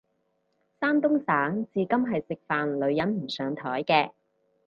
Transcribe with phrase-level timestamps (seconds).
[0.79, 4.09] 山東省至今係食飯女人唔上枱嘅